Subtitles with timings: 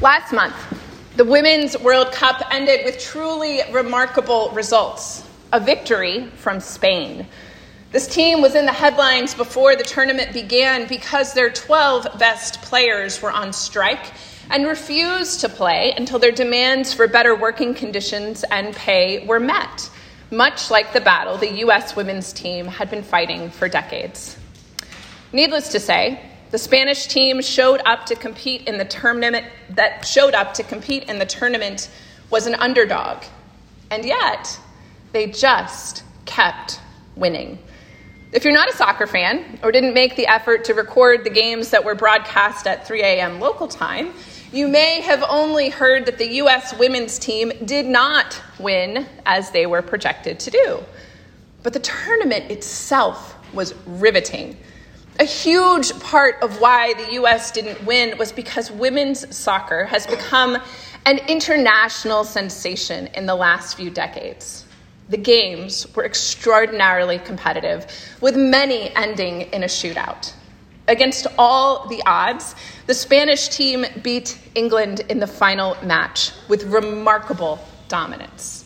[0.00, 0.56] Last month,
[1.16, 7.26] the Women's World Cup ended with truly remarkable results a victory from Spain.
[7.92, 13.20] This team was in the headlines before the tournament began because their 12 best players
[13.22, 14.12] were on strike
[14.50, 19.90] and refused to play until their demands for better working conditions and pay were met,
[20.32, 21.94] much like the battle the U.S.
[21.94, 24.36] women's team had been fighting for decades.
[25.32, 30.34] Needless to say, the Spanish team showed up to compete in the tournament that showed
[30.34, 31.90] up to compete in the tournament
[32.30, 33.22] was an underdog.
[33.90, 34.58] And yet,
[35.12, 36.80] they just kept
[37.14, 37.58] winning.
[38.32, 41.70] If you're not a soccer fan or didn't make the effort to record the games
[41.70, 43.38] that were broadcast at 3 a.m.
[43.38, 44.14] local time,
[44.52, 46.78] you may have only heard that the U.S.
[46.78, 50.78] women's team did not win as they were projected to do.
[51.62, 54.58] But the tournament itself was riveting.
[55.20, 57.50] A huge part of why the U.S.
[57.50, 60.58] didn't win was because women's soccer has become
[61.06, 64.66] an international sensation in the last few decades.
[65.08, 67.86] The games were extraordinarily competitive,
[68.20, 70.32] with many ending in a shootout.
[70.88, 72.54] Against all the odds,
[72.86, 78.64] the Spanish team beat England in the final match with remarkable dominance.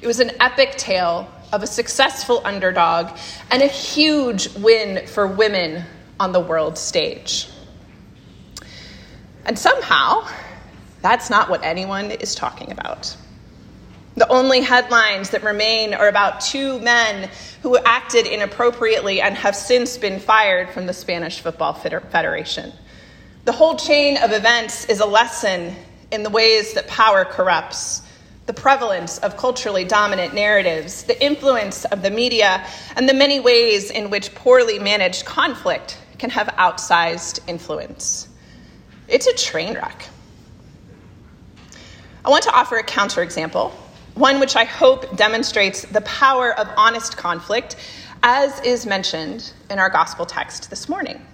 [0.00, 3.16] It was an epic tale of a successful underdog
[3.50, 5.84] and a huge win for women
[6.18, 7.48] on the world stage.
[9.44, 10.26] And somehow,
[11.02, 13.16] that's not what anyone is talking about.
[14.16, 17.30] The only headlines that remain are about two men
[17.62, 22.72] who acted inappropriately and have since been fired from the Spanish Football Federation.
[23.44, 25.76] The whole chain of events is a lesson
[26.10, 28.02] in the ways that power corrupts,
[28.46, 32.66] the prevalence of culturally dominant narratives, the influence of the media,
[32.96, 38.28] and the many ways in which poorly managed conflict can have outsized influence.
[39.06, 40.04] It's a train wreck.
[42.24, 43.72] I want to offer a counterexample
[44.14, 47.76] one which I hope demonstrates the power of honest conflict,
[48.22, 51.24] as is mentioned in our gospel text this morning.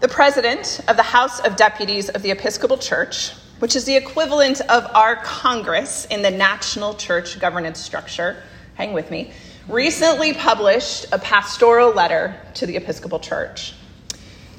[0.00, 4.60] The president of the House of Deputies of the Episcopal Church, which is the equivalent
[4.62, 8.42] of our Congress in the national church governance structure,
[8.74, 9.32] hang with me,
[9.68, 13.74] recently published a pastoral letter to the Episcopal Church.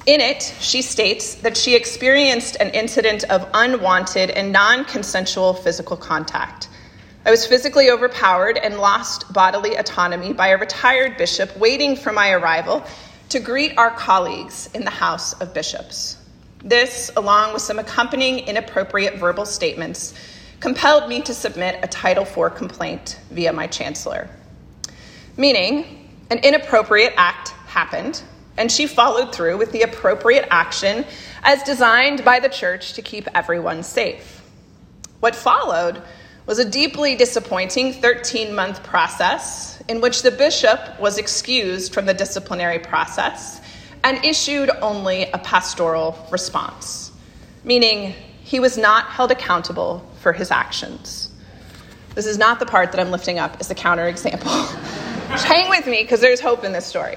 [0.06, 5.96] In it, she states that she experienced an incident of unwanted and non consensual physical
[5.96, 6.67] contact.
[7.28, 12.30] I was physically overpowered and lost bodily autonomy by a retired bishop waiting for my
[12.30, 12.82] arrival
[13.28, 16.16] to greet our colleagues in the House of Bishops.
[16.64, 20.14] This, along with some accompanying inappropriate verbal statements,
[20.60, 24.30] compelled me to submit a Title IV complaint via my chancellor.
[25.36, 28.22] Meaning, an inappropriate act happened,
[28.56, 31.04] and she followed through with the appropriate action
[31.42, 34.42] as designed by the church to keep everyone safe.
[35.20, 36.02] What followed
[36.48, 42.14] was a deeply disappointing 13 month process in which the bishop was excused from the
[42.14, 43.60] disciplinary process
[44.02, 47.12] and issued only a pastoral response,
[47.64, 51.30] meaning he was not held accountable for his actions.
[52.14, 54.40] This is not the part that I'm lifting up as a counterexample.
[55.44, 57.16] Hang with me because there's hope in this story.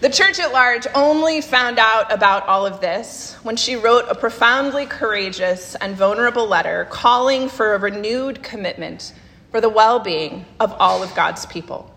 [0.00, 4.14] The church at large only found out about all of this when she wrote a
[4.14, 9.12] profoundly courageous and vulnerable letter calling for a renewed commitment
[9.50, 11.92] for the well being of all of God's people.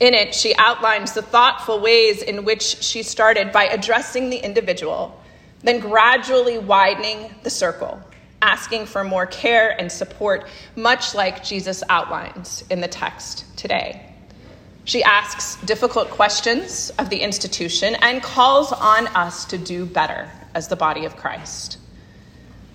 [0.00, 5.22] In it, she outlines the thoughtful ways in which she started by addressing the individual,
[5.62, 8.00] then gradually widening the circle,
[8.40, 10.46] asking for more care and support,
[10.76, 14.07] much like Jesus outlines in the text today.
[14.88, 20.68] She asks difficult questions of the institution and calls on us to do better as
[20.68, 21.76] the body of Christ.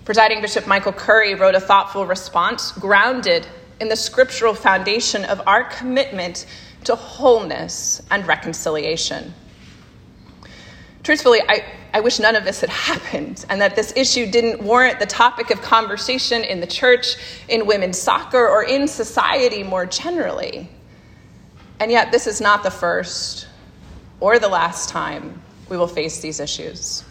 [0.04, 3.48] Presiding Bishop Michael Curry wrote a thoughtful response grounded
[3.80, 6.46] in the scriptural foundation of our commitment
[6.84, 9.34] to wholeness and reconciliation.
[11.02, 15.00] Truthfully, I, I wish none of this had happened and that this issue didn't warrant
[15.00, 17.16] the topic of conversation in the church,
[17.48, 20.70] in women's soccer, or in society more generally.
[21.80, 23.48] And yet, this is not the first
[24.20, 27.04] or the last time we will face these issues.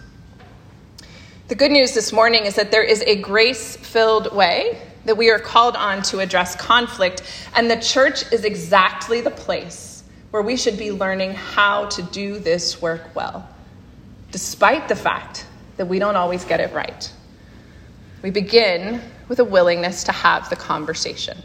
[1.50, 5.30] The good news this morning is that there is a grace filled way that we
[5.30, 7.21] are called on to address conflict,
[7.56, 12.39] and the church is exactly the place where we should be learning how to do
[12.39, 13.48] this work well,
[14.31, 15.45] despite the fact
[15.77, 17.12] that we don't always get it right.
[18.21, 21.38] We begin with a willingness to have the conversation.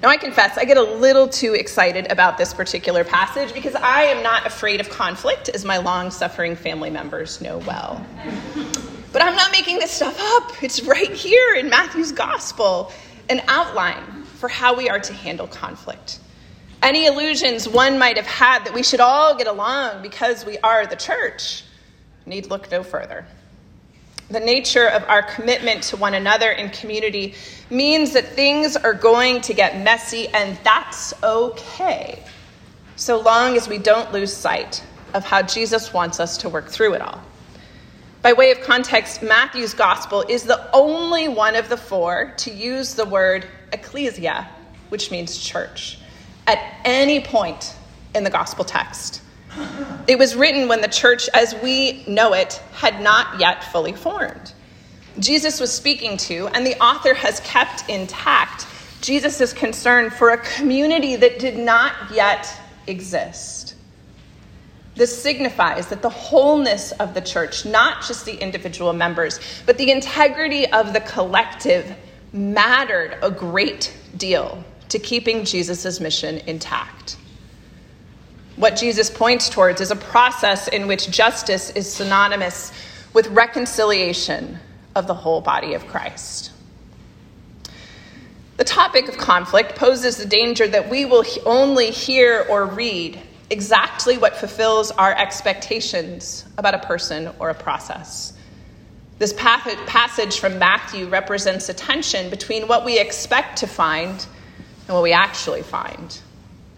[0.00, 4.02] Now, I confess, I get a little too excited about this particular passage because I
[4.02, 8.04] am not afraid of conflict, as my long suffering family members know well.
[9.12, 10.62] But I'm not making this stuff up.
[10.62, 12.92] It's right here in Matthew's gospel,
[13.28, 16.20] an outline for how we are to handle conflict.
[16.80, 20.86] Any illusions one might have had that we should all get along because we are
[20.86, 21.64] the church
[22.28, 23.26] need look no further.
[24.30, 27.34] The nature of our commitment to one another in community
[27.70, 32.22] means that things are going to get messy, and that's okay,
[32.96, 34.84] so long as we don't lose sight
[35.14, 37.22] of how Jesus wants us to work through it all.
[38.20, 42.94] By way of context, Matthew's gospel is the only one of the four to use
[42.94, 44.46] the word ecclesia,
[44.90, 45.98] which means church,
[46.46, 47.74] at any point
[48.14, 49.22] in the gospel text.
[50.06, 54.52] It was written when the church as we know it had not yet fully formed.
[55.18, 58.66] Jesus was speaking to, and the author has kept intact
[59.00, 62.52] Jesus' concern for a community that did not yet
[62.86, 63.74] exist.
[64.96, 69.92] This signifies that the wholeness of the church, not just the individual members, but the
[69.92, 71.94] integrity of the collective,
[72.32, 77.17] mattered a great deal to keeping Jesus' mission intact.
[78.58, 82.72] What Jesus points towards is a process in which justice is synonymous
[83.12, 84.58] with reconciliation
[84.96, 86.50] of the whole body of Christ.
[88.56, 94.18] The topic of conflict poses the danger that we will only hear or read exactly
[94.18, 98.32] what fulfills our expectations about a person or a process.
[99.20, 104.26] This passage from Matthew represents a tension between what we expect to find
[104.88, 106.18] and what we actually find.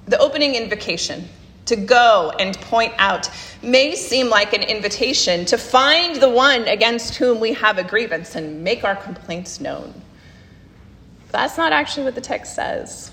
[0.05, 1.26] The opening invocation
[1.67, 3.31] to go and point out
[3.62, 8.35] may seem like an invitation to find the one against whom we have a grievance
[8.35, 9.95] and make our complaints known.
[11.31, 13.12] That's not actually what the text says.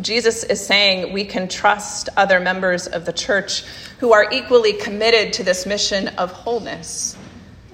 [0.00, 3.64] Jesus is saying we can trust other members of the church
[3.98, 7.16] who are equally committed to this mission of wholeness,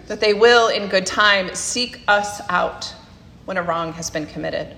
[0.07, 2.93] that they will, in good time, seek us out
[3.45, 4.77] when a wrong has been committed.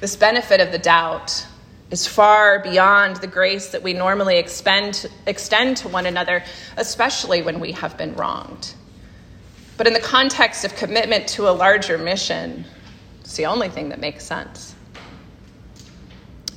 [0.00, 1.46] This benefit of the doubt
[1.90, 6.42] is far beyond the grace that we normally expend, extend to one another,
[6.76, 8.74] especially when we have been wronged.
[9.76, 12.64] But in the context of commitment to a larger mission,
[13.20, 14.74] it's the only thing that makes sense.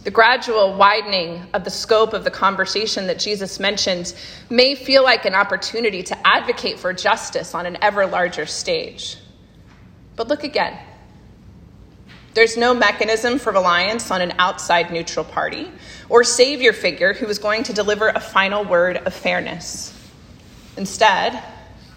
[0.03, 4.15] The gradual widening of the scope of the conversation that Jesus mentions
[4.49, 9.17] may feel like an opportunity to advocate for justice on an ever larger stage.
[10.15, 10.79] But look again.
[12.33, 15.71] There's no mechanism for reliance on an outside neutral party
[16.09, 19.95] or savior figure who is going to deliver a final word of fairness.
[20.77, 21.41] Instead,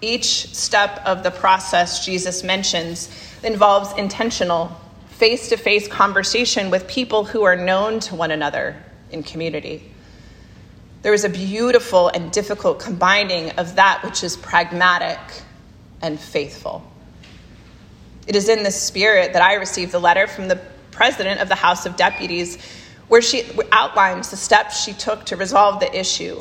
[0.01, 3.09] each step of the process Jesus mentions
[3.43, 4.75] involves intentional,
[5.11, 8.75] face to face conversation with people who are known to one another
[9.11, 9.89] in community.
[11.03, 15.19] There is a beautiful and difficult combining of that which is pragmatic
[16.01, 16.89] and faithful.
[18.25, 20.59] It is in this spirit that I received the letter from the
[20.91, 22.57] president of the House of Deputies,
[23.07, 26.39] where she outlines the steps she took to resolve the issue,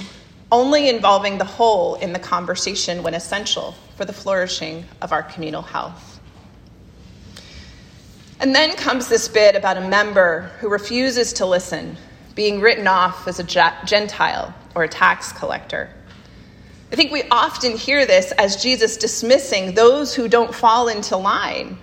[0.52, 5.62] only involving the whole in the conversation when essential for the flourishing of our communal
[5.62, 6.20] health.
[8.38, 11.96] And then comes this bit about a member who refuses to listen,
[12.34, 13.44] being written off as a
[13.84, 15.90] Gentile or a tax collector.
[16.92, 21.78] I think we often hear this as Jesus dismissing those who don't fall into line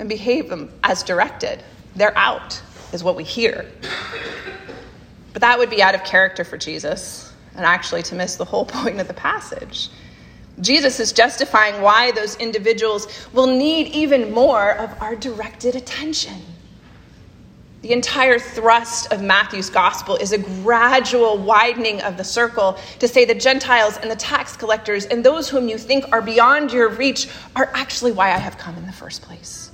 [0.00, 1.62] and behave them as directed.
[1.94, 2.60] They're out,
[2.92, 3.70] is what we hear.
[5.32, 8.64] But that would be out of character for Jesus, and actually to miss the whole
[8.66, 9.90] point of the passage.
[10.60, 16.42] Jesus is justifying why those individuals will need even more of our directed attention.
[17.80, 23.24] The entire thrust of Matthew's gospel is a gradual widening of the circle to say
[23.24, 27.28] the Gentiles and the tax collectors and those whom you think are beyond your reach
[27.54, 29.70] are actually why I have come in the first place.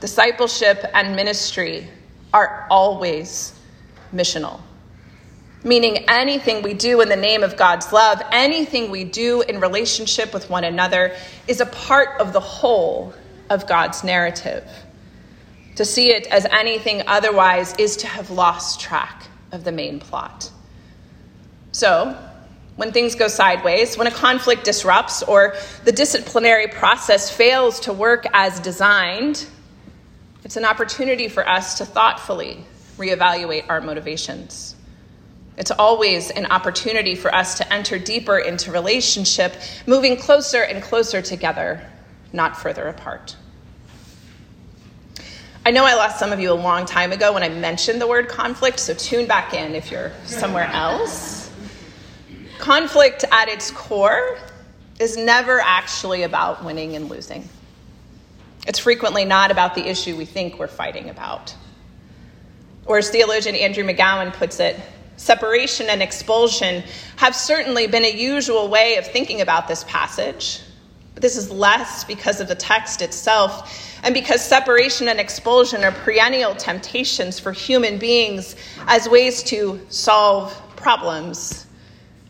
[0.00, 1.86] Discipleship and ministry
[2.32, 3.56] are always
[4.12, 4.60] missional,
[5.62, 10.34] meaning anything we do in the name of God's love, anything we do in relationship
[10.34, 11.14] with one another,
[11.46, 13.14] is a part of the whole
[13.50, 14.68] of God's narrative.
[15.76, 20.50] To see it as anything otherwise is to have lost track of the main plot.
[21.72, 22.16] So,
[22.76, 25.54] when things go sideways, when a conflict disrupts, or
[25.84, 29.46] the disciplinary process fails to work as designed,
[30.44, 32.64] it's an opportunity for us to thoughtfully
[32.98, 34.76] reevaluate our motivations.
[35.56, 39.54] It's always an opportunity for us to enter deeper into relationship,
[39.86, 41.80] moving closer and closer together,
[42.32, 43.36] not further apart.
[45.66, 48.06] I know I lost some of you a long time ago when I mentioned the
[48.06, 51.50] word conflict, so tune back in if you're somewhere else.
[52.58, 54.36] Conflict at its core
[55.00, 57.48] is never actually about winning and losing.
[58.66, 61.54] It's frequently not about the issue we think we're fighting about.
[62.84, 64.78] Or as theologian Andrew McGowan puts it,
[65.16, 66.84] separation and expulsion
[67.16, 70.60] have certainly been a usual way of thinking about this passage.
[71.14, 75.92] But this is less because of the text itself and because separation and expulsion are
[75.92, 78.56] perennial temptations for human beings
[78.86, 81.66] as ways to solve problems.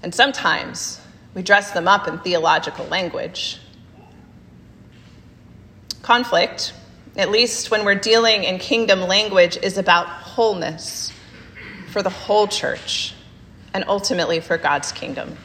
[0.02, 1.00] And sometimes
[1.34, 3.58] we dress them up in theological language.
[6.02, 6.74] Conflict,
[7.16, 11.10] at least when we're dealing in kingdom language, is about wholeness
[11.90, 13.14] for the whole church
[13.72, 15.38] and ultimately for God's kingdom.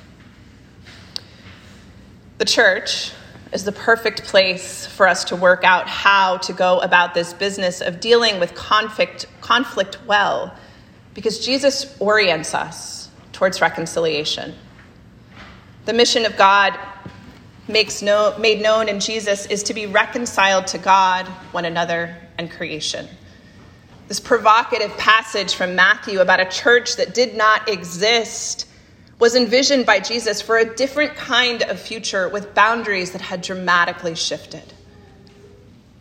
[2.37, 3.13] The church
[3.51, 7.81] is the perfect place for us to work out how to go about this business
[7.81, 10.53] of dealing with conflict, conflict well,
[11.13, 14.53] because Jesus orients us towards reconciliation.
[15.85, 16.77] The mission of God
[17.67, 22.51] makes no, made known in Jesus is to be reconciled to God, one another, and
[22.51, 23.07] creation.
[24.07, 28.67] This provocative passage from Matthew about a church that did not exist
[29.19, 34.15] was envisioned by Jesus for a different kind of future with boundaries that had dramatically
[34.15, 34.73] shifted.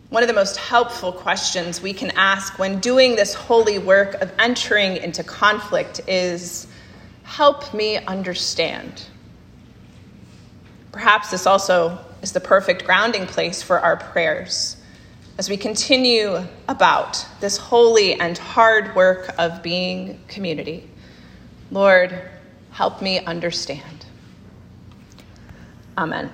[0.09, 4.31] One of the most helpful questions we can ask when doing this holy work of
[4.39, 6.65] entering into conflict is
[7.29, 9.03] Help me understand.
[10.91, 14.75] Perhaps this also is the perfect grounding place for our prayers
[15.37, 20.89] as we continue about this holy and hard work of being community.
[21.69, 22.19] Lord,
[22.71, 24.05] help me understand.
[25.97, 26.31] Amen.